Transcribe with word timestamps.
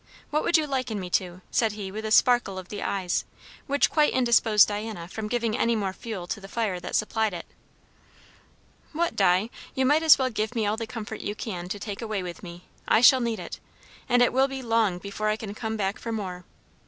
What 0.31 0.43
would 0.43 0.57
you 0.57 0.65
liken 0.65 0.99
me 0.99 1.11
to?" 1.11 1.41
said 1.51 1.73
he 1.73 1.91
with 1.91 2.05
a 2.05 2.11
sparkle 2.11 2.57
of 2.57 2.69
the 2.69 2.81
eyes, 2.81 3.23
which 3.67 3.91
quite 3.91 4.13
indisposed 4.13 4.67
Diana 4.67 5.07
from 5.07 5.27
giving 5.27 5.55
any 5.55 5.75
more 5.75 5.93
fuel 5.93 6.25
to 6.29 6.41
the 6.41 6.47
fire 6.47 6.79
that 6.79 6.95
supplied 6.95 7.35
it. 7.35 7.45
"What, 8.93 9.15
Di? 9.15 9.51
You 9.75 9.85
might 9.85 10.01
as 10.01 10.17
well 10.17 10.31
give 10.31 10.55
me 10.55 10.65
all 10.65 10.75
the 10.75 10.87
comfort 10.87 11.21
you 11.21 11.35
can 11.35 11.69
to 11.69 11.77
take 11.77 12.01
away 12.01 12.23
with 12.23 12.41
me. 12.41 12.63
I 12.87 13.01
shall 13.01 13.21
need 13.21 13.37
it. 13.37 13.59
And 14.09 14.23
it 14.23 14.33
will 14.33 14.47
be 14.47 14.63
long 14.63 14.97
before 14.97 15.29
I 15.29 15.35
can 15.35 15.53
come 15.53 15.77
back 15.77 15.99
for 15.99 16.11
more. 16.11 16.45